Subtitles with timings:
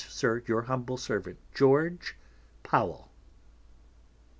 [0.09, 1.95] Sir, your humble Servant, Geo.
[2.63, 3.11] Powell.